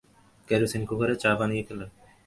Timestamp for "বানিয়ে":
1.39-1.63